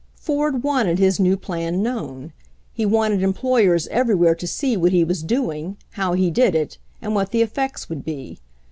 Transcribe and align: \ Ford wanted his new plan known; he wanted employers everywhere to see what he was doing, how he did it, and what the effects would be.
\ 0.09 0.15
Ford 0.15 0.63
wanted 0.63 0.97
his 0.97 1.19
new 1.19 1.37
plan 1.37 1.83
known; 1.83 2.33
he 2.73 2.87
wanted 2.87 3.21
employers 3.21 3.85
everywhere 3.89 4.33
to 4.33 4.47
see 4.47 4.75
what 4.75 4.91
he 4.91 5.03
was 5.03 5.21
doing, 5.21 5.77
how 5.91 6.13
he 6.13 6.31
did 6.31 6.55
it, 6.55 6.79
and 7.03 7.13
what 7.13 7.29
the 7.29 7.43
effects 7.43 7.87
would 7.87 8.03
be. 8.03 8.39